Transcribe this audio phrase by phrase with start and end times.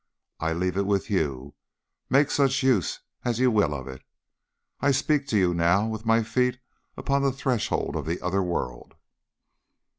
[0.39, 1.53] I leave it with you.
[2.09, 4.01] Make such use as you will of it.
[4.79, 6.57] I speak to you now with my feet
[6.97, 8.95] upon the threshold of the other world.